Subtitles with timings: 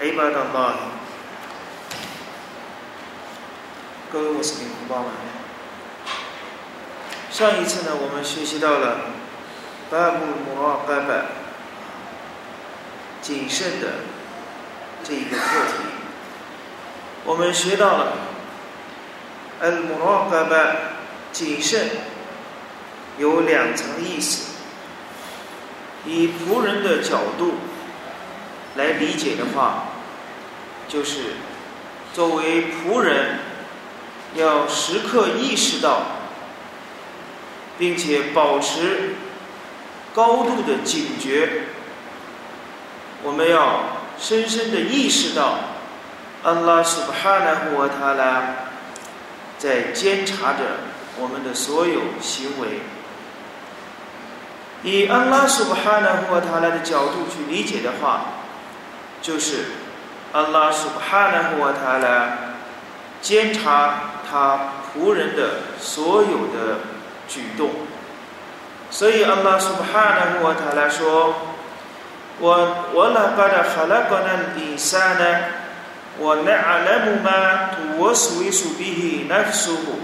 [0.00, 0.74] عباد الله
[4.12, 5.10] 各位穆斯林同胞们，
[7.30, 8.98] 上一次呢，我们学习到了
[9.90, 11.26] 巴布摩尔盖巴
[13.20, 13.94] 谨慎的
[15.02, 15.84] 这一个课题，
[17.24, 18.12] 我们学到了
[19.62, 20.76] al m u r a q a b a
[21.32, 21.90] 谨慎
[23.18, 24.52] 有两层意思。
[26.06, 27.54] 以仆人的角度
[28.75, 29.85] 来理解的话，
[30.87, 31.35] 就是
[32.13, 33.39] 作为仆人
[34.35, 36.03] 要时刻意识到，
[37.77, 39.15] 并且保持
[40.13, 41.63] 高度的警觉。
[43.23, 43.83] 我们要
[44.19, 45.59] 深深的意识到，
[46.43, 48.55] 安拉苏巴哈纳胡瓦塔拉
[49.57, 50.59] 在监察着
[51.19, 52.79] 我们的所有行为。
[54.83, 58.40] 以安拉苏布哈纳胡塔拉的角度去理解的话，
[59.21, 59.65] 就是
[60.33, 62.37] 安拉苏布哈纳胡塔拉
[63.21, 63.93] 监察
[64.29, 64.59] 他
[64.93, 66.79] 仆人的所有的
[67.27, 67.69] 举动。
[68.89, 71.35] 所以安拉苏布哈纳胡塔拉说
[72.39, 75.37] ：“我我拉巴的哈拉格纳伊萨呢，
[76.17, 79.99] 我乃阿拉姆玛图我苏伊苏比希纳苏布，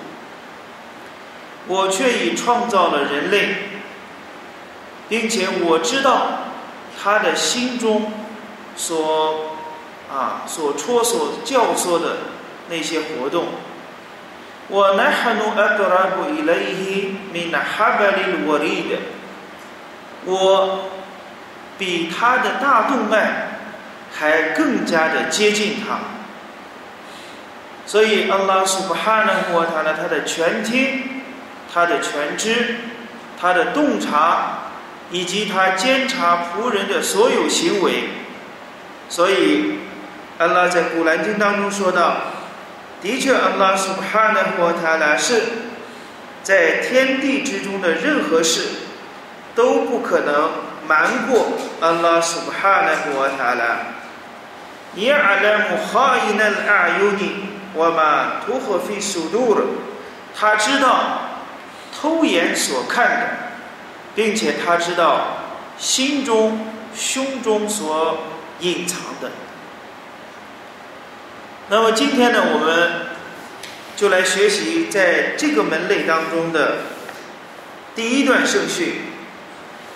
[1.67, 3.55] 我却已创造了人类。”
[5.09, 6.27] 并且我知道
[7.01, 8.11] 他的心中
[8.77, 9.57] 所
[10.09, 12.17] 啊所戳所教唆的
[12.69, 13.47] 那些活动。
[14.69, 18.97] 我乃哈努阿格拉布伊雷伊米那哈巴里沃利的，
[20.25, 20.85] 我
[21.77, 23.59] 比他的大动脉
[24.13, 25.99] 还更加的接近他。
[27.85, 31.23] 所以，阿拉苏布哈纳呼他呢，他的全听，
[31.73, 32.75] 他的全知，
[33.41, 34.59] 他的洞察。
[35.09, 38.09] 以及他监察仆人的所有行为，
[39.09, 39.79] 所以
[40.37, 42.17] 安拉在古兰经当中说到
[43.01, 45.41] ：“的确，安拉苏哈纳霍塔拉是
[46.43, 48.61] 在天地之中的任何事
[49.55, 50.51] 都不可能
[50.87, 53.79] 瞒过安拉苏哈纳霍塔拉。”
[54.95, 59.63] 伊阿拉姆哈伊纳阿尤尼，我嘛图赫菲苏杜尔，
[60.35, 61.21] 他知道
[61.99, 63.27] 偷眼所看的。
[64.17, 65.37] 并且他知道
[65.77, 68.17] 心中、胸中所
[68.59, 69.31] 隐藏的。
[71.69, 73.07] 那么今天呢，我们
[73.95, 76.77] 就来学习在这个门类当中的
[77.95, 79.01] 第一段圣训。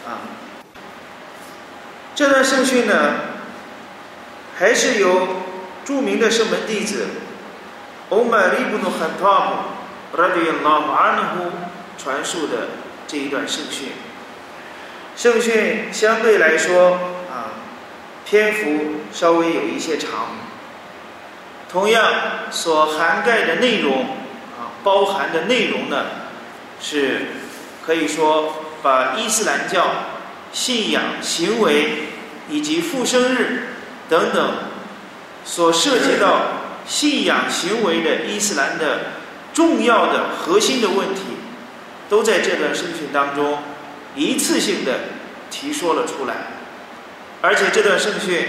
[0.06, 0.20] 啊，
[2.14, 2.94] 这段圣训呢，
[4.58, 5.28] 还是由
[5.86, 7.08] 著名的圣门弟子
[8.10, 9.66] 欧麦利布努罕塔
[10.12, 11.52] 布拉迪拉马安呼
[11.98, 12.68] 传述的
[13.08, 13.90] 这一段圣训。
[15.16, 17.21] 圣训相对来说，
[18.32, 20.10] 篇幅稍微有一些长，
[21.70, 22.02] 同样
[22.50, 24.04] 所涵盖的内容
[24.58, 26.06] 啊，包含的内容呢，
[26.82, 27.24] 是
[27.86, 29.86] 可以说把伊斯兰教
[30.54, 32.08] 信仰、行为
[32.50, 33.74] 以及复生日
[34.08, 34.54] 等等
[35.44, 36.44] 所涉及到
[36.88, 39.12] 信仰行为的伊斯兰的
[39.54, 41.22] 重要的核心的问题，
[42.08, 43.58] 都在这段圣训当中。
[44.16, 45.00] 一次性的
[45.50, 46.36] 提说了出来，
[47.42, 48.46] 而且这段圣训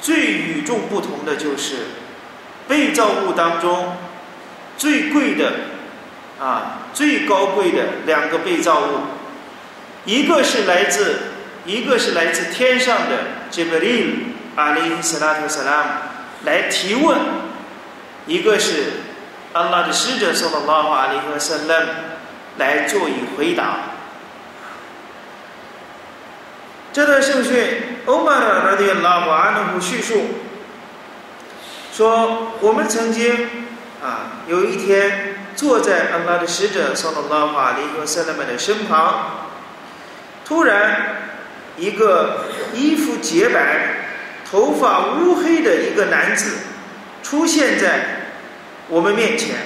[0.00, 1.76] 最与众不同的就是
[2.66, 3.96] 被造物当中
[4.78, 5.52] 最贵的
[6.40, 9.00] 啊最高贵的两个被造物，
[10.04, 11.18] 一个是来自
[11.66, 13.18] 一个是来自天上的
[13.50, 15.88] 杰布利阿里斯拉特萨拉姆
[16.44, 17.18] 来提问，
[18.26, 18.84] 一个是
[19.52, 21.86] 安拉的使者说的拉法阿里和萨拉姆
[22.56, 23.80] 来做以回答。
[26.92, 30.22] 这段圣训，欧玛尔拉的拉瓦安努叙述
[31.92, 33.48] 说：“我们曾经
[34.02, 39.48] 啊，有一天坐在安拉的使者（萨拉拉法里和塞勒曼）的身旁，
[40.44, 41.16] 突然
[41.76, 44.06] 一个衣服洁白、
[44.50, 46.58] 头发乌黑的一个男子
[47.22, 48.00] 出现在
[48.88, 49.56] 我们面前。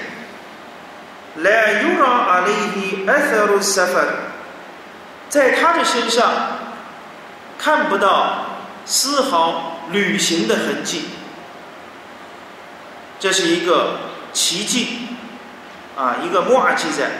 [1.37, 4.01] 来尤拉阿里伊埃塞鲁萨法，
[5.29, 6.31] 在他的身上。”
[7.57, 8.45] 看不到
[8.85, 11.05] 丝毫旅行的痕迹。
[13.19, 13.99] 这是一个
[14.33, 15.07] 奇迹，
[15.95, 17.11] 啊，一个莫尔记载，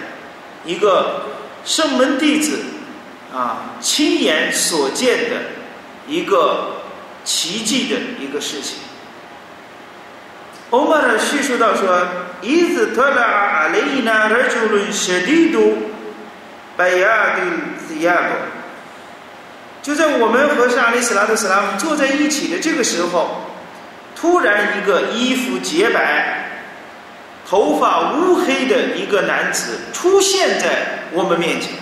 [0.65, 1.23] 一个
[1.63, 2.59] 圣门弟子
[3.33, 5.35] 啊亲眼所见的
[6.07, 6.81] 一个
[7.23, 8.79] 奇迹的一个事情。
[10.71, 12.05] 欧巴尔叙述到说
[12.41, 14.27] ：“伊兹特拉阿雷纳
[19.85, 23.41] 就在我们和沙利斯拉特斯拉姆坐在一起的这个时候。
[24.15, 26.49] 突然，一个衣服洁白、
[27.47, 31.73] 头发乌黑的一个男子出现在我们面前。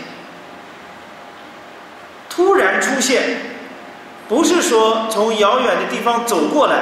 [2.30, 3.38] 突然出现，
[4.28, 6.82] 不是说从遥远的地方走过来，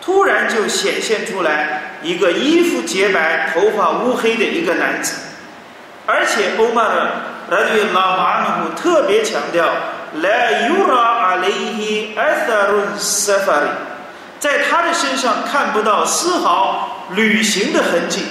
[0.00, 5.14] 突然就显现出来一个衣服洁白、头发乌黑的一个男子，
[6.06, 7.12] 而且欧曼的
[7.50, 9.68] 拉迪拉马努特别强调
[10.14, 13.70] ：“La yura alayhi atharun safari。”
[14.40, 18.22] 在他的身上看不到丝毫旅行的痕迹，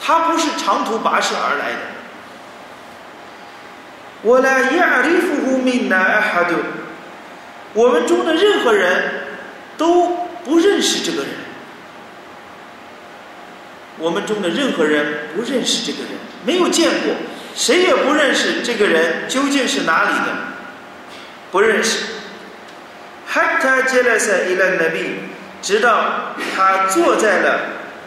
[0.00, 1.78] 他不是长途跋涉而来的。
[4.22, 6.56] 我来亚里夫胡米纳哈杜，
[7.72, 9.28] 我们中的任何人
[9.76, 10.08] 都
[10.44, 11.30] 不认识这个人。
[13.96, 16.10] 我们中的任何人不认识这个人，
[16.44, 17.14] 没有见过，
[17.58, 20.26] 谁也不认识这个人究竟是哪里的，
[21.50, 22.04] 不认识。
[23.28, 25.26] Hatta jalasa ila nabi，
[25.60, 27.60] 直到他坐在了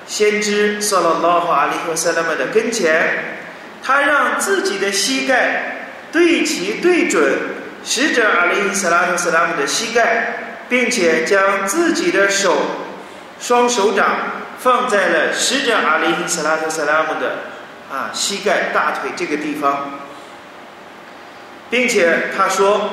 [0.07, 3.39] 先知 sallallahu alaihi wasallam 的跟前，
[3.83, 7.21] 他让自己的膝盖对齐对准
[7.83, 12.55] 使者 alaihi salam 的膝盖，并且将自己的手
[13.37, 14.15] 双手掌
[14.59, 17.35] 放在了使者 alaihi salam 的
[17.91, 19.99] 啊，膝盖、大腿这个地方，
[21.69, 22.89] 并且他说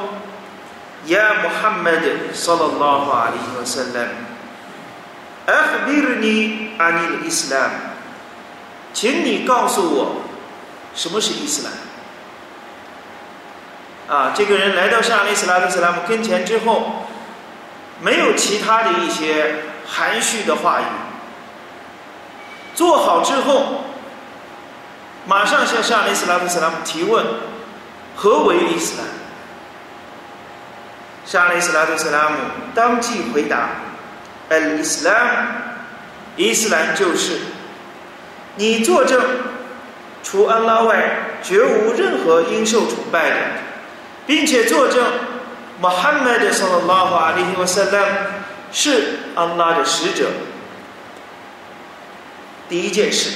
[1.07, 2.03] ：“Ya Muhammad
[2.35, 4.09] sallallahu alaihi wasallam,
[5.47, 7.71] akhbirni anil Islam，
[8.93, 10.23] 请你告诉我
[10.97, 11.73] 什么是伊斯兰。”
[14.11, 17.05] 啊，这个人来到上利斯拉特斯拉姆跟前之后，
[18.01, 20.85] 没有其他的一些含蓄的话语。
[22.75, 23.85] 做好之后，
[25.29, 27.23] 马上向上阿里斯拉特斯拉姆提问
[28.17, 29.07] 何为伊斯兰
[31.27, 32.37] 沙利斯拉特斯拉姆
[32.75, 33.69] 当即回答
[34.49, 35.29] ：“Al Islam，
[36.37, 37.41] 伊斯兰就是
[38.57, 39.23] 你作证，
[40.23, 40.97] 除安拉外
[41.43, 43.37] 绝无任何应受崇拜的，
[44.27, 45.05] 并且作证
[45.83, 48.07] ，Muhammad sallallahu alaihi wasallam
[48.73, 50.31] 是安拉的使者。
[52.71, 53.33] 第一件事，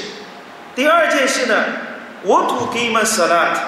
[0.74, 1.64] 第二件事呢，
[2.22, 3.60] 我土给玛萨拉特，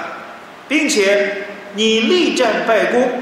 [0.68, 3.20] 并且你力战拜功。”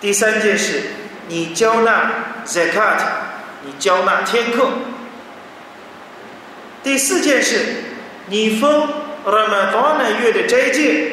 [0.00, 0.82] 第三件事，
[1.28, 2.10] 你交纳
[2.46, 2.98] zakat，
[3.62, 4.68] 你交纳天课。
[6.82, 7.58] 第四件事，
[8.28, 8.88] 你封
[9.26, 11.12] Ramadan 月的斋戒。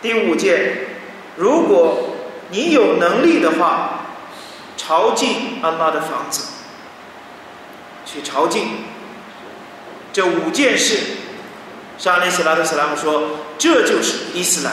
[0.00, 0.72] 第五件，
[1.36, 2.14] 如果
[2.50, 4.00] 你有能力的话，
[4.76, 5.26] 朝觐
[5.60, 6.44] 安拉的房子，
[8.06, 8.60] 去朝觐。
[10.12, 10.96] 这五件事，
[11.98, 14.72] 沙利斯拉特斯拉姆说，这就是伊斯兰。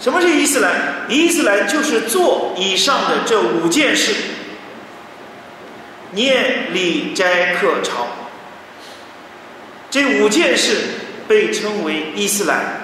[0.00, 0.72] 什么是伊斯兰？
[1.08, 4.14] 伊斯兰就是做以上的这五件事：
[6.12, 8.06] 念、礼、斋、课、朝。
[9.90, 10.76] 这五件事
[11.28, 12.80] 被称为伊斯兰。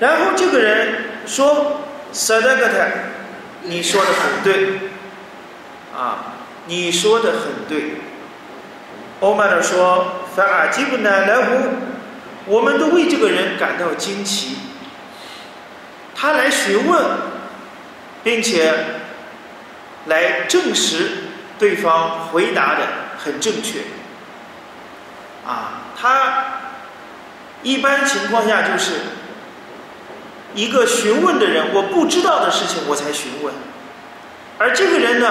[0.00, 1.80] 然后这个人说
[2.12, 2.90] ：“萨达格泰，
[3.62, 4.80] 你说的很对，
[5.96, 6.33] 啊，
[6.66, 7.96] 你说的很对。”
[9.20, 11.68] 欧麦尔说：“法阿吉布奈莱胡。”
[12.46, 14.58] 我们都为这个人感到惊奇。
[16.14, 17.02] 他来询问，
[18.22, 18.72] 并且
[20.06, 21.24] 来证实
[21.58, 22.82] 对方回答的
[23.18, 23.80] 很正确。
[25.46, 26.44] 啊，他
[27.62, 28.92] 一般情况下就是
[30.54, 33.54] 一个询问的人，我不知道的事情我才询问，
[34.58, 35.28] 而这个人呢，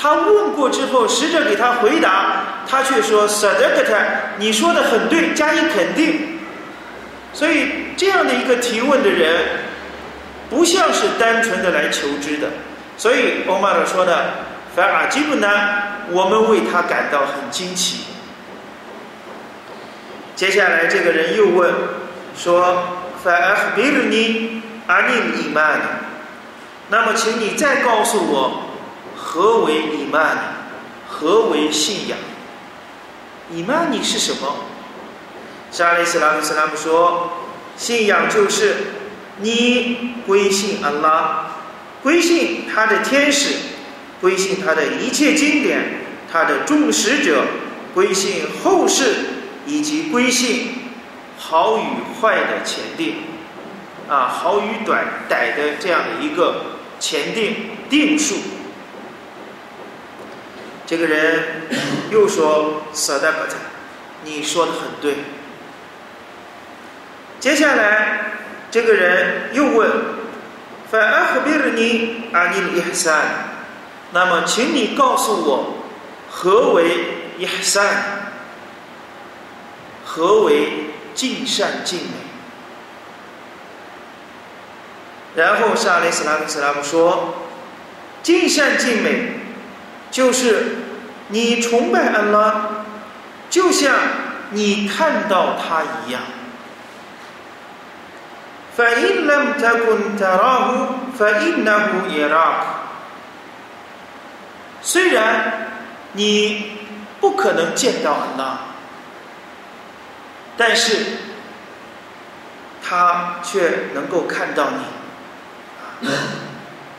[0.00, 6.38] 他问过之后，使者给他回答，他却说 s a d a k a 你说的很对，加以肯定。”
[7.34, 9.44] 所以，这样的一个提问的人，
[10.48, 12.48] 不像是单纯的来求知的。
[12.96, 14.34] 所以，欧玛尔说的
[14.74, 15.48] “反而基本呢，
[16.10, 18.04] 我们为他感到很惊奇。
[20.34, 21.72] 接下来，这个人又问
[22.36, 22.82] 说
[23.22, 25.80] ：“反而比如你阿尼伊曼，
[26.88, 28.67] 那么，请你再告诉我，
[29.30, 30.38] 何为伊曼？
[31.06, 32.16] 何为信仰？
[33.52, 34.56] 伊曼尼是什么？”
[35.70, 37.30] 沙利斯拉姆斯拉姆说
[37.76, 38.74] ：“信仰就是
[39.42, 41.46] 你归信安拉，
[42.02, 43.50] 归信他的天使，
[44.18, 47.44] 归信他的一切经典，他的众使者，
[47.92, 49.14] 归信后世，
[49.66, 50.68] 以及归信
[51.36, 51.82] 好与
[52.18, 53.16] 坏的前定，
[54.08, 56.62] 啊，好与短歹的这样的一个
[56.98, 58.36] 前定定数。
[60.88, 61.68] 这个人
[62.10, 63.56] 又说：“萨达巴特，
[64.24, 65.16] 你说的很对。”
[67.38, 68.20] 接下来，
[68.70, 69.90] 这个人又问
[70.90, 73.20] ：“反阿赫比尔尼阿尼伊哈善，
[74.12, 75.74] 那么，请你告诉我，
[76.30, 76.86] 何为
[77.36, 77.84] 伊哈善？
[80.06, 80.70] 何为
[81.14, 82.14] 尽善尽美？”
[85.36, 87.34] 然后沙利斯拉姆斯拉姆说
[88.24, 89.40] ：“尽善尽美。”
[90.11, 90.77] 就是
[91.29, 92.85] 你崇拜安拉，
[93.49, 93.93] 就像
[94.51, 96.21] 你看到他一样。
[98.75, 102.65] فإن لم تكن تراه فإنه يراك。
[104.81, 105.69] 虽然
[106.13, 106.71] 你
[107.21, 108.59] 不可能见到安拉，
[110.57, 111.05] 但是
[112.83, 114.71] 他却能够看到
[116.01, 116.07] 你。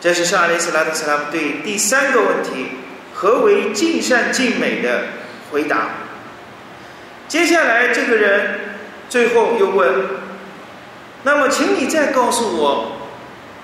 [0.00, 2.79] 这是沙利斯拉特斯拉姆对第三个问题。
[3.22, 5.08] 何为尽善尽美的
[5.52, 5.90] 回答？
[7.28, 8.62] 接下来这个人
[9.10, 9.94] 最后又问
[11.24, 12.94] ：“那么，请你再告诉我，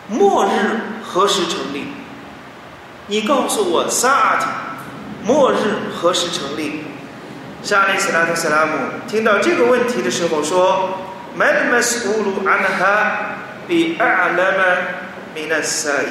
[0.10, 0.50] 末日
[1.02, 1.86] 何时成立？
[3.08, 4.46] 你告诉我，萨阿提，
[5.24, 5.56] 末日
[5.96, 6.84] 何时成立？”
[7.64, 8.74] 沙利斯拉特·斯拉姆
[9.08, 11.00] 听到这个问题的时候说
[11.34, 13.38] ：“Man mas'ulu anha
[13.70, 14.76] bi a'lama
[15.34, 16.06] min a s a i。”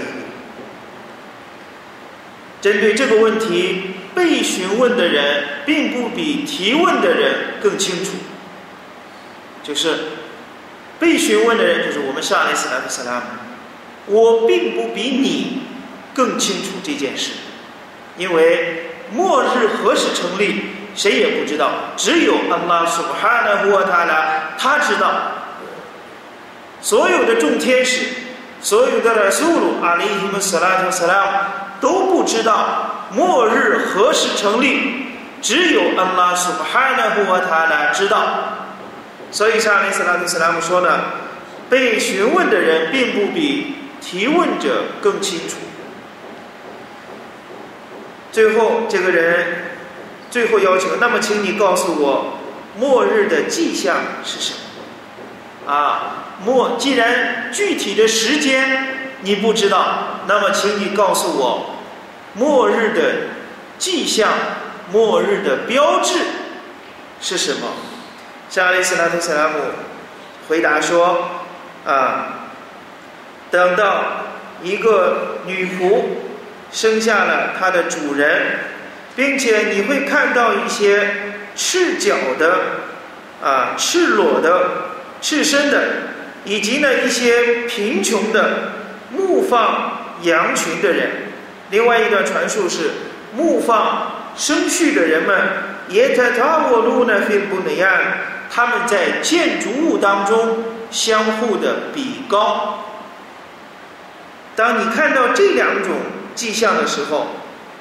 [2.64, 8.12] 针对这个问题，被询问的人并不比提问的人更清楚。
[9.62, 9.99] 就是
[10.99, 13.26] 被询问的人，就是我们上来斯拉克斯拉姆，
[14.06, 15.64] 我并不比你
[16.14, 17.33] 更清楚这件事，
[18.16, 20.62] 因为末日何时成立，
[20.94, 25.12] 谁也不知道，只有安拉苏哈纳胡瓦塔拉他知道。
[26.80, 28.06] 所有的众天使，
[28.62, 31.33] 所有的苏鲁阿里伊姆斯拉特斯拉姆。
[31.85, 35.09] 都不知道末日何时成立，
[35.43, 38.26] 只有安拉苏巴哈纳布和他来知道。
[39.31, 40.88] 所以像阿里斯拉特斯拉姆说呢，
[41.69, 45.57] 被询问的人并不比提问者更清楚。
[48.33, 49.75] 最后这个人
[50.31, 52.38] 最后要求，那么请你告诉我，
[52.79, 54.55] 末日的迹象是什
[55.67, 55.71] 么？
[55.71, 61.74] 啊，末既然具体的时间你不知道，那么请你告诉我。
[62.35, 63.03] 末日的
[63.79, 64.29] 迹象，
[64.93, 66.19] 末日的标志
[67.21, 67.69] 是什么？
[68.50, 69.55] 像阿里斯拉特·萨拉姆
[70.49, 71.29] 回答说
[71.87, 72.50] ：“啊，
[73.50, 74.05] 等到
[74.62, 76.03] 一个女仆
[76.71, 78.59] 生下了她的主人，
[79.17, 81.09] 并且你会看到一些
[81.57, 82.59] 赤脚的、
[83.43, 84.71] 啊赤裸的、
[85.21, 85.83] 赤身的，
[86.45, 88.73] 以及呢一些贫穷的
[89.11, 91.11] 牧放羊群的人。”
[91.75, 92.93] 另外一段传述是，
[93.35, 95.37] 牧放生畜的人们，
[95.88, 97.90] 也在塔沃路呢，非不那样，
[98.49, 100.62] 他们在建筑物当中
[100.93, 102.85] 相互的比高。
[104.54, 105.97] 当你看到这两种
[106.37, 107.31] 迹象的时候，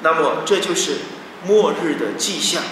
[0.02, 0.94] 那么这就是
[1.46, 2.64] 末日的迹象。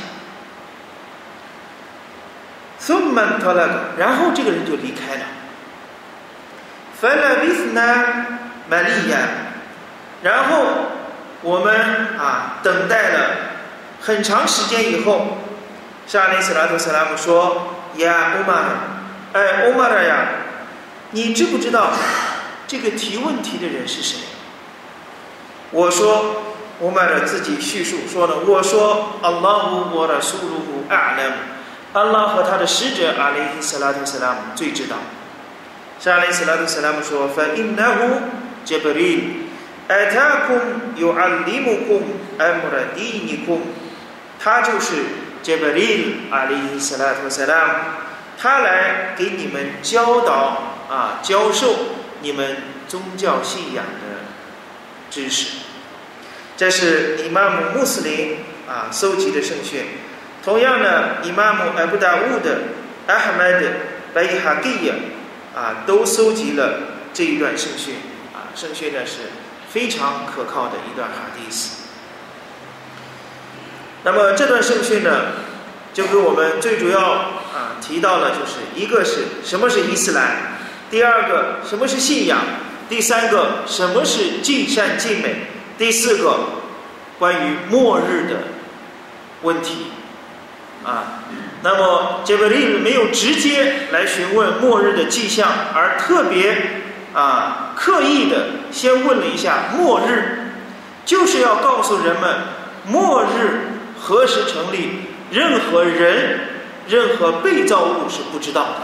[3.95, 5.25] 然后这个人就离开了。
[10.23, 10.97] 然后。
[11.43, 11.74] 我们
[12.19, 13.19] 啊，等待了
[14.00, 15.38] 很长时间以后，
[16.07, 17.67] 沙利斯拉特·斯拉姆说
[17.98, 18.63] ：“呀，欧玛，
[19.33, 20.25] 哎，欧玛尔呀，
[21.12, 21.91] 你知不知道
[22.67, 24.19] 这个提问题的人是谁？”
[25.71, 26.43] 我说
[26.81, 31.33] ：“欧玛尔自己叙述说了，我说：‘阿拉胡我的苏鲁胡阿勒姆，
[31.93, 34.98] 阿拉和他的使者阿里斯拉特·斯拉姆最知道。’
[36.00, 38.21] 沙利斯拉特·斯拉姆说：‘法因那胡
[38.63, 39.38] 杰布里。’
[39.88, 40.59] 艾塔库
[40.95, 42.03] 有阿里姆库
[42.38, 43.61] 艾姆拉迪尼库，
[44.39, 44.95] 他就是
[45.43, 47.73] 杰布里阿里斯拉图塞拉姆，
[48.38, 51.75] 他来给你们教导啊，教授
[52.21, 52.57] 你们
[52.88, 54.23] 宗教信仰的
[55.09, 55.57] 知识。
[56.55, 58.38] 这是伊玛目穆斯林
[58.69, 59.83] 啊搜集的圣训。
[60.43, 62.59] 同样的，伊玛目艾布达乌的
[63.07, 63.67] 阿哈迈德
[64.13, 64.93] 白伊哈吉亚
[65.53, 66.79] 啊都搜集了
[67.13, 67.95] 这一段圣训
[68.33, 69.17] 啊，圣训呢是。
[69.71, 71.81] 非常可靠的一段哈迪斯。
[74.03, 75.27] 那么这段圣训呢，
[75.93, 80.57] 就给我们最主要啊提到了，就是一个是什么是伊斯兰，
[80.89, 82.39] 第二个什么是信仰，
[82.89, 85.47] 第三个什么是尽善尽美，
[85.77, 86.39] 第四个
[87.19, 88.37] 关于末日的
[89.43, 89.87] 问题
[90.83, 91.21] 啊。
[91.63, 96.81] 那么杰布利没有直接来询问末日的迹象，而特别
[97.13, 100.51] 啊刻意的先问了一下末日，
[101.05, 102.37] 就是要告诉人们
[102.85, 103.67] 末日
[103.99, 106.39] 何时成立，任何人、
[106.87, 108.75] 任何被造物是不知道的，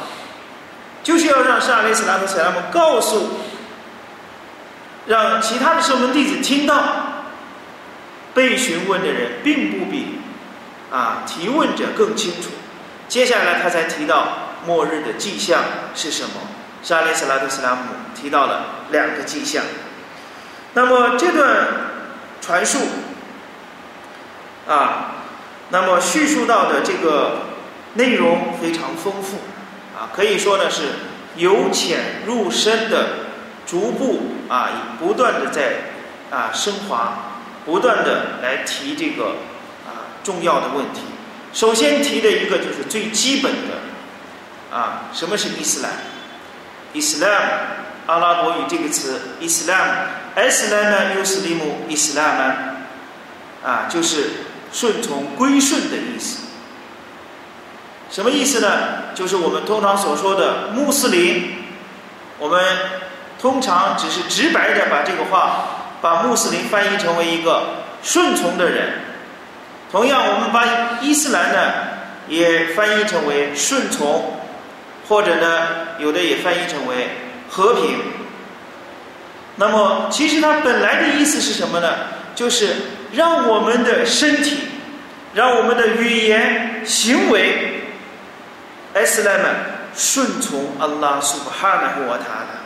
[1.03, 3.29] 就是要让沙利斯拉和塞拉姆告诉，
[5.07, 6.83] 让其他的圣门弟子听到，
[8.33, 10.19] 被询问的人并不比
[10.91, 12.49] 啊提问者更清楚。
[13.07, 14.27] 接下来他才提到
[14.65, 15.63] 末日的迹象
[15.95, 16.29] 是什么？
[16.83, 17.81] 沙利斯拉特斯拉姆
[18.15, 19.63] 提到了两个迹象。
[20.73, 21.67] 那么这段
[22.41, 22.79] 传述
[24.67, 25.15] 啊，
[25.69, 27.47] 那么叙述到的这个
[27.95, 29.37] 内容非常丰富
[29.97, 30.83] 啊，可以说呢是
[31.35, 33.07] 由浅入深的，
[33.65, 34.69] 逐步啊
[34.99, 35.77] 不断的在
[36.29, 39.37] 啊升华，不断的来提这个
[39.85, 41.01] 啊重要的问题。
[41.53, 45.91] 首先提的一个就是最基本的，啊，什么是伊斯兰
[46.99, 47.43] ？Islam，
[48.07, 52.53] 阿拉伯语这个词，Islam，Islam 又是利姆，Islam，
[53.63, 54.31] 啊，就是
[54.71, 56.45] 顺从、归顺的意思。
[58.09, 59.13] 什么意思呢？
[59.13, 61.55] 就是我们通常所说的穆斯林。
[62.39, 62.63] 我们
[63.41, 69.01] 通常只是直白的把这个话，把穆斯林翻译成为一个顺从的人。
[69.91, 71.73] 同样，我们把伊斯兰呢
[72.27, 74.36] 也翻译成为顺从，
[75.07, 75.67] 或者呢
[75.99, 77.09] 有的也翻译成为
[77.49, 77.99] 和平。
[79.55, 81.95] 那么，其实它本来的意思是什么呢？
[82.35, 82.75] 就是
[83.13, 84.57] 让我们的身体，
[85.33, 87.83] 让我们的语言、行为，
[88.93, 89.55] 艾斯莱们
[89.95, 92.59] 顺从安拉苏布哈纳胡瓦塔的。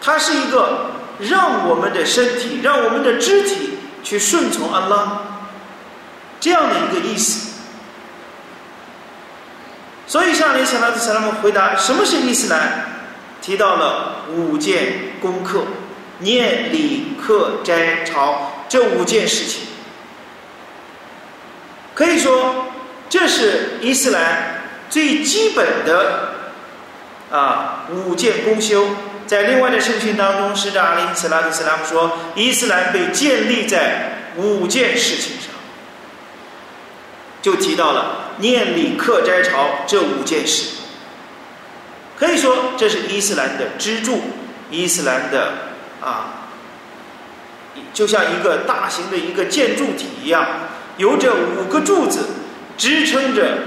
[0.00, 0.90] 它是一个
[1.20, 3.74] 让我们的身体，让我们的肢体。
[4.00, 5.20] 去顺从安拉，
[6.40, 7.57] 这样的一个意思。
[10.08, 12.86] 所以，像里想拉的萨拉姆回答：“什么是伊斯兰？”
[13.42, 15.64] 提到了五件功课：
[16.20, 19.62] 念、礼、课、斋、朝这五件事情。
[21.94, 22.68] 可以说，
[23.10, 26.32] 这是伊斯兰最基本的
[27.30, 28.88] 啊五件功修。
[29.26, 35.36] 在另外的圣训当中，使者阿里斯拉特斯拉姆说，伊斯兰被建立在五件事情，
[37.40, 40.76] 就提到了念礼、课、斋、朝这五件事。
[42.18, 44.20] 可以说，这是伊斯兰的支柱，
[44.70, 45.52] 伊斯兰的
[46.00, 46.48] 啊，
[47.94, 50.44] 就像一个大型的一个建筑体一样，
[50.96, 52.26] 由这五个柱子
[52.76, 53.58] 支撑着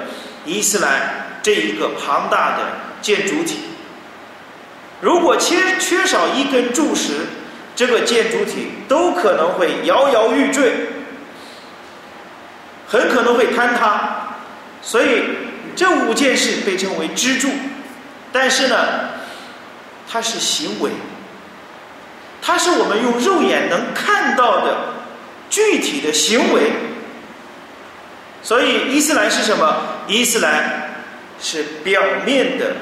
[0.45, 2.63] 伊斯兰这一个庞大的
[3.01, 3.59] 建筑体。
[4.99, 7.13] 如果缺缺少一根柱石，
[7.73, 10.89] 这个建筑体都可能会摇摇欲坠，
[12.91, 14.35] 很可能会坍塌。
[14.81, 15.23] 所以
[15.75, 17.49] 这五件事被称为支柱。
[18.33, 18.75] 但是呢，
[20.07, 20.91] 它是行为，
[22.41, 24.77] 它是我们用肉眼能看到的
[25.49, 26.71] 具体的行为。
[28.43, 29.77] 所以伊斯兰是什么？
[30.07, 30.93] 伊斯兰
[31.39, 32.75] 是表面的。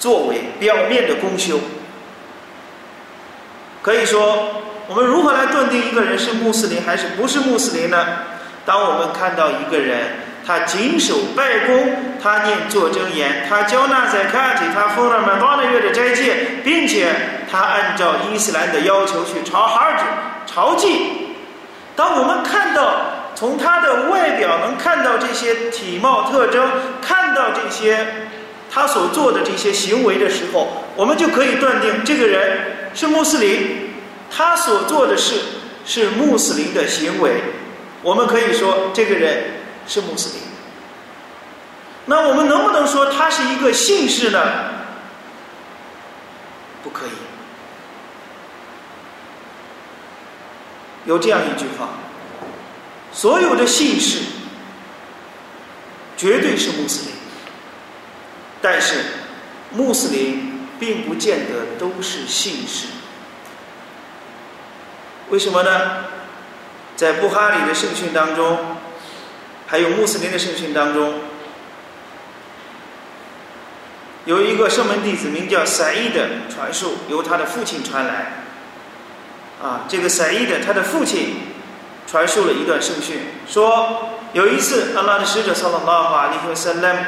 [0.00, 1.60] 作为表面的功修，
[3.82, 8.06] 可以说，我们如何来断定一个人是穆斯林还是不是穆斯林呢？
[8.64, 9.98] 当我们看到一个人，
[10.46, 17.08] 他谨守拜功，他念作真言，他交纳在卡提，他封了满多的月的斋戒，并且
[17.50, 19.96] 他按照伊斯兰的要求去朝哈尔
[20.46, 21.34] 朝祭。
[21.96, 22.94] 当我们看到
[23.34, 26.70] 从他的外表能看到这些体貌特征，
[27.00, 28.06] 看到这些。
[28.72, 33.90] 他所做的这些行为的时候，我们就可以断定这个人是穆斯林。
[34.30, 35.40] 他所做的事
[35.84, 37.32] 是穆斯林的行为，
[38.02, 40.42] 我们可以说这个人是穆斯林。
[42.06, 44.40] 那我们能不能说他是一个信士呢？
[46.82, 47.10] 不可以。
[51.04, 51.90] 有这样一句话：
[53.12, 54.20] 所有的信士
[56.16, 57.14] 绝对是穆斯林。
[58.62, 59.04] 但是，
[59.72, 62.86] 穆斯林并不见得都是信士。
[65.30, 66.04] 为什么呢？
[67.00, 68.58] 在布哈里的圣训当中，
[69.66, 71.14] 还有穆斯林的圣训当中，
[74.26, 78.44] 有一个圣门弟子名叫赛义的传述，由他的父亲传来。
[79.62, 81.36] 啊，这个赛义的他的父亲
[82.06, 83.16] 传述了一段圣训，
[83.48, 87.00] 说有一次，阿拉的使者（萨拉拉法利和萨拉姆）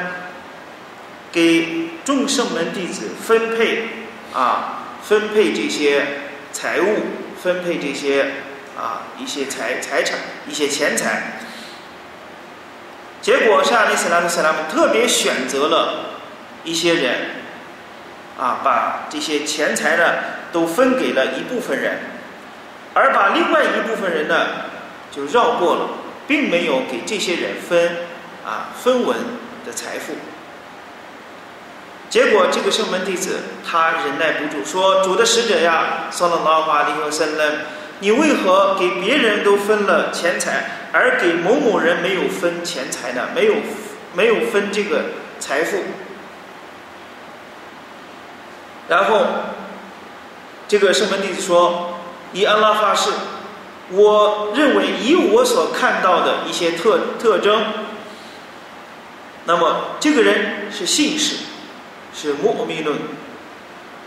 [1.31, 3.89] 给众圣门弟子分配
[4.33, 6.03] 啊，分配这些
[6.51, 6.95] 财物，
[7.43, 8.31] 分配这些
[8.77, 11.39] 啊一些财财产、一些钱财。
[13.21, 16.19] 结果，沙利斯拉特·萨拉姆特别选择了
[16.65, 17.15] 一些人，
[18.37, 20.03] 啊，把这些钱财呢
[20.51, 21.99] 都分给了一部分人，
[22.93, 24.47] 而把另外一部分人呢
[25.09, 25.89] 就绕过了，
[26.27, 27.95] 并没有给这些人分
[28.45, 29.17] 啊分文
[29.65, 30.15] 的财富。
[32.09, 37.55] 结果，这个圣门弟子他忍耐不住，说：“主的使者呀，萨拉拉法利和萨拉姆。”
[38.03, 43.29] 你为何给别人都分了钱财，而给某某人没有分钱财呢？
[43.33, 43.53] 没有，
[44.13, 45.05] 没有分这个
[45.39, 45.77] 财富。
[48.89, 49.25] 然后，
[50.67, 51.99] 这个圣门弟子说
[52.33, 53.09] ：“以安拉发誓，
[53.91, 57.63] 我认为以我所看到的一些特特征，
[59.45, 61.37] 那么这个人是信士，
[62.13, 62.97] 是穆米伦，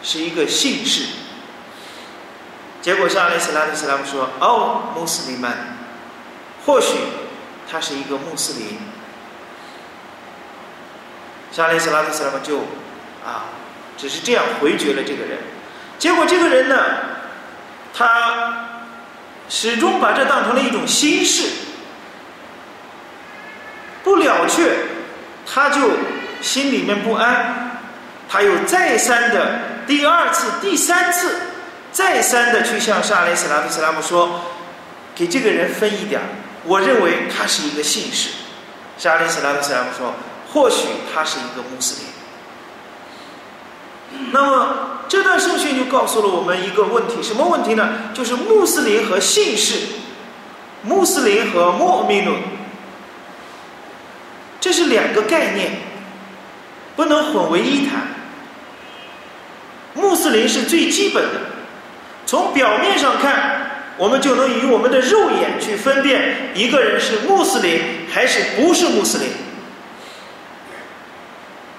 [0.03, 1.07] 是一个信士。”
[2.87, 5.51] 结果，沙利斯拉特斯拉姆说：“哦，穆斯林们，
[6.65, 6.95] 或许
[7.69, 8.79] 他是一个穆斯林。”
[11.51, 12.59] 沙利斯拉特斯拉姆就
[13.27, 13.51] 啊，
[13.99, 15.39] 只是这样回绝了这个人。
[15.99, 16.77] 结果，这个人呢，
[17.93, 18.79] 他
[19.49, 21.51] 始终把这当成了一种心事，
[24.05, 24.77] 不了却，
[25.45, 25.91] 他就
[26.41, 27.81] 心里面不安，
[28.29, 31.41] 他又再三的第二次、第三次。
[31.97, 34.43] 再三的去向沙雷斯拉特斯拉姆说
[35.17, 36.21] ：“给这个人分一点，
[36.65, 38.33] 我认为他是一个信士。”
[38.99, 40.13] 沙雷斯拉特斯拉姆说
[40.53, 42.03] ：“或许他是一个穆斯
[44.11, 47.89] 林。”那么这段圣训就告诉了我们一个问题：什么问题呢？
[48.13, 49.87] 就是穆斯林和信士，
[50.83, 52.35] 穆斯林和穆米努，
[54.61, 55.79] 这是两个概念，
[56.95, 58.09] 不能混为一谈。
[59.95, 61.56] 穆斯林是最基本的。
[62.27, 67.81] 从表面上看，我们就能以我们的肉眼去分辨一个人是穆斯林
[68.13, 69.29] 还是不是穆斯林。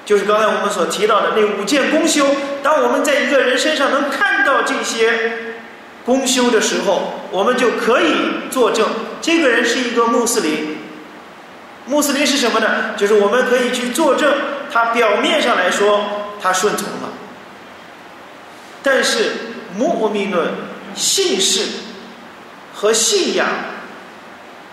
[0.05, 2.25] 就是刚才我们所提到的那五件功修，
[2.63, 5.57] 当我们在一个人身上能看到这些
[6.05, 8.15] 功修的时候，我们就可以
[8.49, 8.87] 作证
[9.21, 10.77] 这个人是一个穆斯林。
[11.87, 12.95] 穆斯林是什么呢？
[12.95, 14.33] 就是我们可以去作证，
[14.71, 16.01] 他表面上来说
[16.41, 17.09] 他顺从了，
[18.81, 19.46] 但是。
[19.77, 20.53] 穆密论、
[20.95, 21.61] 信士
[22.73, 23.47] 和信仰，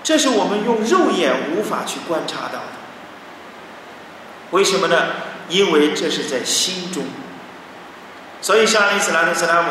[0.03, 2.73] 这是我们用肉眼无法去观察到的。
[4.51, 4.97] 为什么呢？
[5.49, 7.05] 因为这是在心中。
[8.40, 9.69] 所以，沙利斯拉特斯拉姆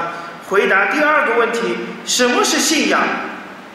[0.49, 1.59] 回答第二个问题：
[2.05, 3.01] 什么是信仰？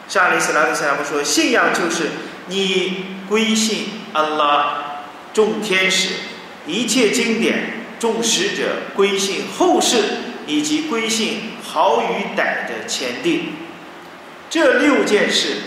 [0.07, 2.09] 沙利斯拉特斯拉姆说：信仰就是
[2.47, 5.01] 你归信安拉、
[5.33, 6.09] 众天使、
[6.65, 8.63] 一切经典、众使者，
[8.95, 9.97] 归信后世。
[10.49, 13.53] 以及归信好与歹的前定，
[14.49, 15.57] 这六件事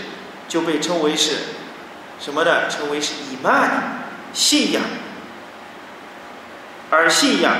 [0.49, 1.37] 就被称为是
[2.19, 2.69] 什么呢？
[2.69, 4.83] 称为是以曼信仰，
[6.89, 7.55] 而信仰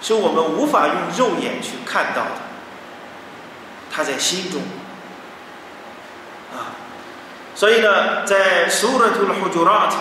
[0.00, 2.40] 是我们无法用肉眼去看到的，
[3.92, 4.62] 它在心中
[6.54, 6.72] 啊。
[7.54, 9.96] 所以呢，在苏拉图的胡朱拉特，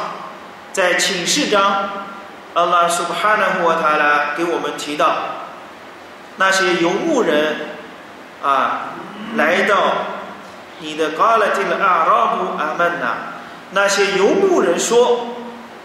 [0.72, 2.06] 在启示章，
[2.54, 5.33] 阿拉苏巴哈纳胡塔拉给我们提到。
[6.38, 7.56] 那些游牧人
[8.44, 8.90] 啊，
[9.36, 9.94] 来到
[10.80, 13.16] 你的嘎拉丁的阿拉布阿曼呐，
[13.72, 15.28] 那些游牧人说：“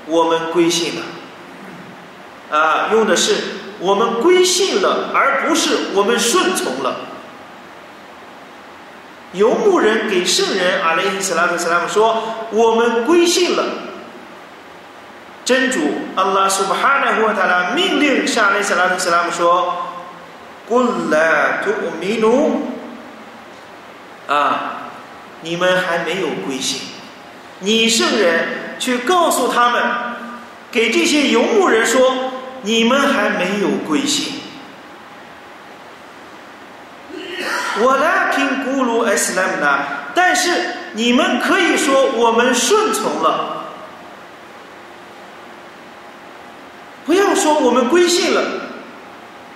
[0.06, 1.02] 我们归信了。”
[2.50, 3.34] 啊，用的是
[3.78, 6.96] “我们归信了”，而不是“我们顺从了”。
[9.32, 13.64] 游牧人给圣人阿雷伊斯拉特斯拉姆说：“我们归信了。”
[15.44, 15.80] 真主
[16.16, 19.84] 阿拉苏巴哈纳胡塔拉命令沙雷斯拉特斯拉姆说。
[20.68, 22.68] 滚来图米努
[24.26, 24.74] 啊！
[25.40, 26.80] 你们还没有归信，
[27.60, 29.82] 你圣人去告诉他们，
[30.70, 34.34] 给这些游牧人说，你们还没有归信。
[37.80, 39.78] 我来听咕噜艾斯兰呢，
[40.12, 40.50] 但是
[40.94, 43.64] 你们可以说我们顺从了，
[47.06, 48.42] 不要说我们归信了。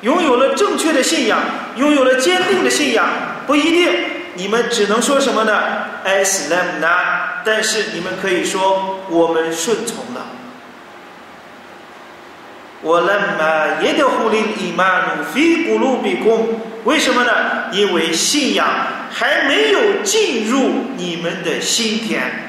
[0.02, 1.40] 拥有了正确的信仰，
[1.76, 3.08] 拥有了坚定的信仰，
[3.46, 3.90] 不一定。
[4.34, 5.62] 你们只能说什么呢
[6.04, 6.88] ？Islam 呢？
[7.44, 10.26] 但是你们可以说我们顺从了。
[12.80, 17.32] 我那么也得呼令伊玛努非古鲁比公，为什么呢？
[17.72, 18.66] 因为信仰
[19.12, 22.48] 还没有进入你们的心田。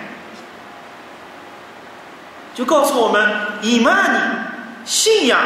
[2.56, 3.30] 就告诉我们，
[3.62, 4.18] 伊曼尼
[4.86, 5.40] 信仰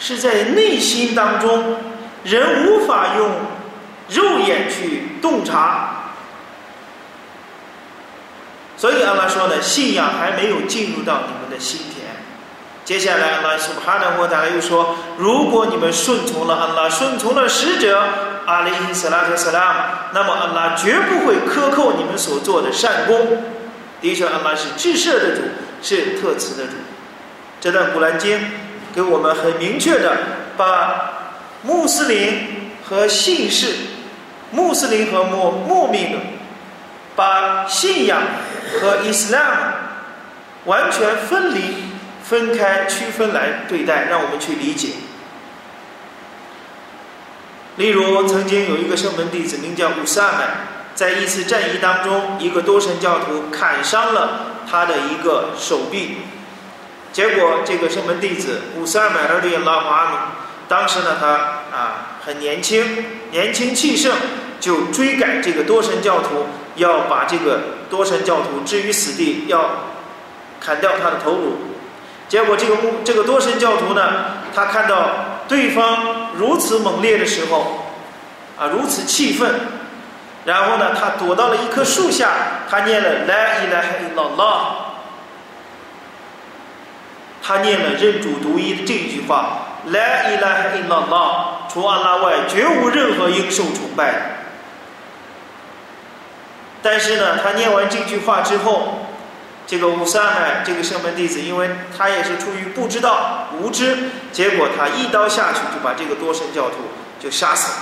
[0.00, 1.76] 是在内心当中，
[2.24, 3.30] 人无法用
[4.08, 6.14] 肉眼去洞察。
[8.78, 12.06] 所以阿拉说呢，信仰还没有进入到你们的心田。
[12.82, 18.02] 接下来阿拉苏巴哈纳沃达又说，如果你们顺从了阿拉，顺从了使者
[18.46, 23.44] 阿里伊斯拉特斯拉，那么阿拉绝不会克扣你们所做的善功。
[24.00, 25.42] 的确，阿拉是至赦的主。
[25.82, 26.74] 是特慈的主，
[27.58, 28.38] 这段古兰经
[28.94, 30.16] 给我们很明确的
[30.56, 31.12] 把
[31.62, 33.74] 穆斯林和信士、
[34.50, 36.18] 穆斯林和穆穆密的，
[37.14, 38.20] 把信仰
[38.80, 39.74] 和伊斯兰
[40.64, 41.60] 完全分离、
[42.24, 44.88] 分开、区分来对待，让我们去理解。
[47.76, 50.48] 例如，曾经有一个圣门弟子名叫乌萨曼，
[50.94, 54.46] 在一次战役当中，一个多神教徒砍伤了。
[54.70, 56.18] 他的一个手臂，
[57.12, 60.16] 结果这个圣门弟子五十二买了的拉华姆，
[60.68, 61.26] 当时呢他
[61.76, 64.12] 啊很年轻，年轻气盛，
[64.60, 66.46] 就追赶这个多神教徒，
[66.76, 69.70] 要把这个多神教徒置于死地，要
[70.60, 71.58] 砍掉他的头颅。
[72.28, 77.86] 结果这个木这个多神教徒呢，他看到对方如此猛烈的时候，
[78.56, 79.52] 啊如此气愤。
[80.44, 82.30] 然后呢，他躲到了一棵树下，
[82.70, 84.89] 他念了来伊来伊拉拉，
[87.42, 94.36] 他念了认主独一的这句话，来伊来伊拉拉，除阿拉外，绝无任何应受崇拜。
[96.82, 99.06] 但是呢，他念完这句话之后，
[99.66, 103.96] 这个乌萨麦这个圣门弟子，因为他也是出于不知道无知，
[104.32, 106.76] 结果他一刀下去就把这个多神教徒
[107.18, 107.78] 就杀死了。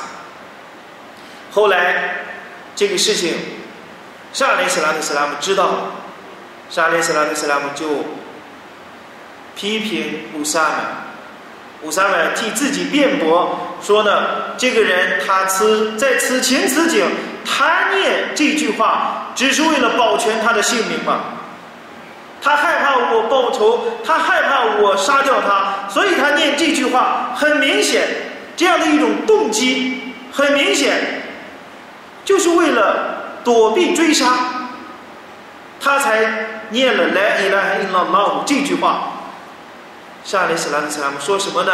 [1.50, 2.26] 后来。
[2.78, 3.34] 这个事情，
[4.32, 5.68] 沙雷斯拉特斯拉姆知道，
[6.70, 7.86] 沙雷斯拉特斯拉姆就
[9.58, 10.70] 批评乌萨曼，
[11.82, 17.04] 乌萨曼替自己辩驳，说呢，这个人他此在此情此景，
[17.44, 21.20] 他念这句话只是为了保全他的性命吗？
[22.40, 28.06] 他害怕我报仇，他害怕我杀掉他，所以他念这句话，很明显，
[28.56, 31.24] 这样的一种动机，很明显。
[32.24, 34.26] 就是为了躲避追杀，
[35.80, 36.20] 他才
[36.68, 39.14] 念了来伊拉哈伊拉拉这句话。
[40.24, 41.72] 沙利斯拉斯拉姆说什么呢？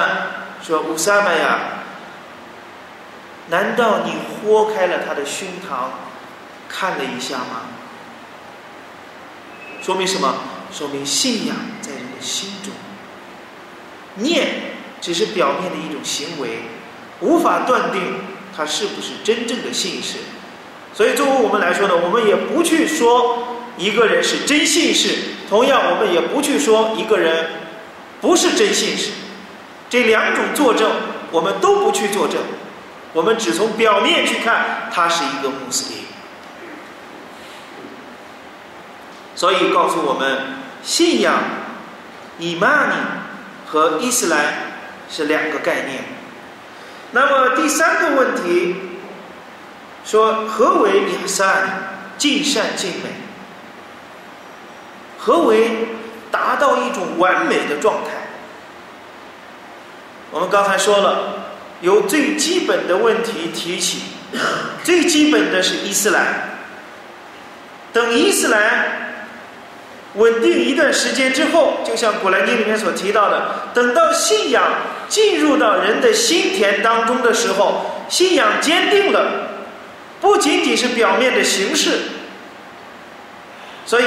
[0.63, 1.59] 说乌萨玛呀，
[3.49, 5.89] 难道你豁开了他的胸膛，
[6.69, 7.63] 看了一下吗？
[9.83, 10.35] 说明什么？
[10.73, 12.73] 说明信仰在人的心中。
[14.17, 16.63] 念只是表面的一种行为，
[17.21, 18.01] 无法断定
[18.57, 20.19] 他是不是真正的信士。
[20.95, 25.19] 所以，作为我们来说呢，我们也不去说一个人是真信士，
[25.51, 27.51] 同样，我们也不去说一个人
[28.25, 29.11] 不是真信士。
[29.91, 30.91] 这两种作证，
[31.31, 32.39] 我们都不去作证，
[33.13, 36.05] 我们只从表面去看，他是一个穆斯林。
[39.37, 40.39] 所以，告诉我们，
[40.83, 41.35] 信仰、
[42.39, 42.95] 伊玛尼
[43.67, 44.55] 和伊斯兰
[45.11, 46.05] 是两个概念。
[47.13, 48.77] 那么，第三个问题。
[50.07, 51.47] 说何为理想
[52.19, 53.09] 尽善尽美？
[55.19, 55.89] 何为
[56.35, 58.11] 达到一种完美的状态？
[60.33, 64.03] 我们刚才说了，由最基本的问题提起，
[64.83, 66.59] 最基本的是伊斯兰。
[67.93, 69.23] 等伊斯兰
[70.15, 74.65] 稳定一段时间之后，就像《古兰经》里面所提到的，等到信仰
[75.09, 79.51] 进入到人的心田当中的时候，信仰坚定了。
[80.21, 81.99] 不仅仅是表面的形式，
[83.87, 84.07] 所以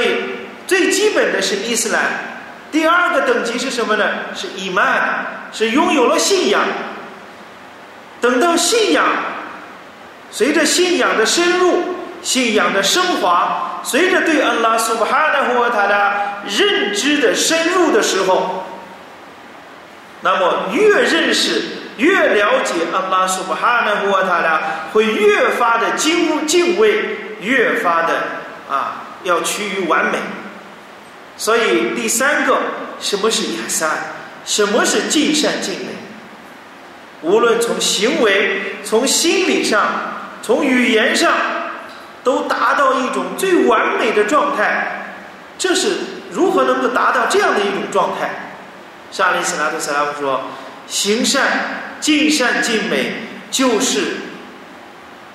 [0.68, 2.02] 最基本的是伊斯兰。
[2.70, 4.04] 第二个等级是什么呢？
[4.36, 6.60] 是伊曼，是拥有了信仰。
[8.20, 9.04] 等到信仰，
[10.30, 11.82] 随着信仰的深入、
[12.20, 16.12] 信仰的升华，随着对安拉苏巴哈纳胡他的
[16.46, 18.64] 认知的深入的时候，
[20.20, 21.62] 那么越认识。
[21.96, 24.60] 越了解安拉苏巴哈纳胡塔拉，
[24.92, 28.14] 会越发的敬敬畏，越发的
[28.70, 30.18] 啊要趋于完美。
[31.38, 32.58] 所以第三个，
[33.00, 33.90] 什么是亚萨？
[34.44, 35.86] 什么是尽善尽美？
[37.22, 39.80] 无论从行为、从心理上、
[40.42, 41.32] 从语言上，
[42.22, 45.14] 都达到一种最完美的状态。
[45.56, 45.98] 这是
[46.32, 48.30] 如何能够达到这样的一种状态？
[49.10, 50.42] 沙利斯拉特·斯拉夫说：
[50.86, 51.86] 行善。
[52.00, 53.12] 尽善尽美，
[53.50, 54.18] 就是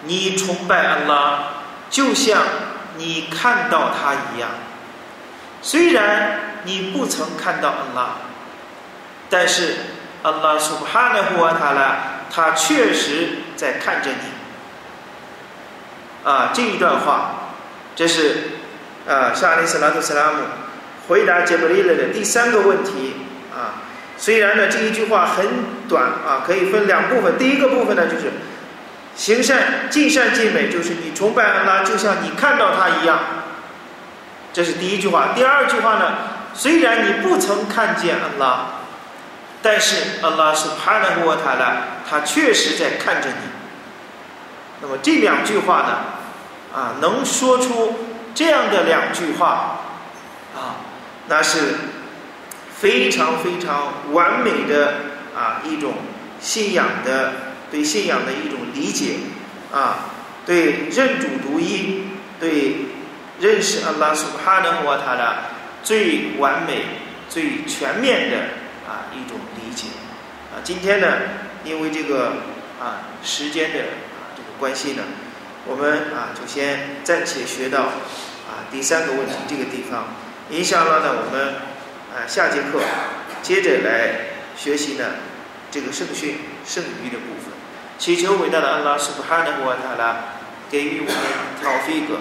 [0.06, 1.40] 你崇拜安拉，
[1.90, 2.42] 就像
[2.96, 4.50] 你看到他一样。
[5.64, 8.18] 虽然你不曾看到安拉，
[9.30, 9.76] 但是
[10.22, 11.96] 安拉苏哈纳胡瓦塔拉，
[12.30, 14.18] 他确实在看着你。
[16.30, 17.54] 啊，这一段话，
[17.96, 18.50] 这是
[19.08, 20.40] 啊，沙利斯拉图斯拉姆
[21.08, 23.14] 回答杰布利勒的第三个问题
[23.54, 23.80] 啊。
[24.18, 25.48] 虽然呢，这一句话很
[25.88, 27.38] 短啊，可以分两部分。
[27.38, 28.34] 第一个部分呢，就是
[29.16, 33.18] 行善、尽善尽美，就是你崇拜安拉，就像你看到他一样。
[34.54, 35.30] 这是第一句话。
[35.34, 36.14] 第二句话呢，
[36.54, 38.68] 虽然你不曾看见安拉，
[39.64, 43.36] 但是安拉是帕纳胡塔拉，他确实在看着你。
[44.80, 45.98] 那么这两句话呢，
[46.72, 47.96] 啊，能说出
[48.36, 49.80] 这样的两句话，
[50.56, 50.86] 啊，
[51.28, 51.76] 那是
[52.76, 54.94] 非常非常完美的
[55.36, 55.94] 啊一种
[56.40, 57.34] 信仰的
[57.72, 59.16] 对信仰的一种理解，
[59.74, 60.10] 啊，
[60.46, 62.04] 对认主独一，
[62.40, 62.93] 对。
[63.44, 65.36] 认识阿拉苏哈纳瓦塔的
[65.84, 66.86] 最完美、
[67.28, 68.38] 最全面的
[68.88, 69.88] 啊一种理解
[70.56, 70.64] 啊。
[70.64, 71.08] 今天呢，
[71.66, 72.38] 因为这个
[72.80, 75.04] 啊时间的啊这个关系呢，
[75.68, 77.82] 我们啊就先暂且学到
[78.48, 80.16] 啊第三个问题这个地方。
[80.50, 81.56] 影响了呢，我们
[82.16, 82.80] 啊下节课
[83.42, 85.04] 接着来学习呢
[85.70, 87.52] 这个圣训圣谕的部分。
[87.98, 90.16] 祈求伟大的阿拉苏哈纳瓦塔拉
[90.72, 91.16] 给予我们
[91.62, 92.20] 讨菲格。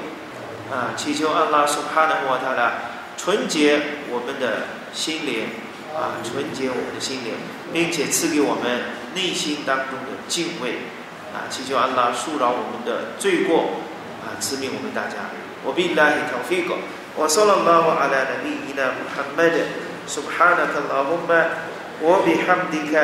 [0.72, 2.72] 啊，祈求安拉苏哈纳瓦塔拉
[3.18, 5.48] 纯洁我们的心灵，
[5.94, 7.35] 啊，纯洁我们的心灵，
[7.74, 8.80] 并且赐给我们
[9.14, 10.88] 内心当中的敬畏，
[11.35, 13.85] 啊，祈求安拉恕饶我们的罪过，
[14.24, 15.28] 啊，赐给我们大家。
[15.62, 16.76] 我比拉希塔菲格，
[17.16, 19.61] 我萨拉拉瓦阿拉的利伊纳穆罕默德，
[20.06, 21.50] 苏哈纳克拉姆曼，
[22.00, 22.98] 我比哈姆迪卡，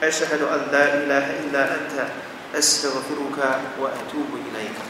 [0.00, 2.04] 艾什哈杜安拉伊拉伊拉安塔，
[2.52, 4.89] 艾斯特弗鲁卡，我艾图布伊莱卡。